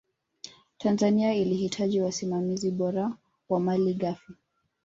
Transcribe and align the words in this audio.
tanzania 0.77 1.33
ilihitaji 1.33 2.01
wasimamizi 2.01 2.71
bora 2.71 3.11
wa 3.49 3.59
mali 3.59 3.93
ghafi 3.93 4.33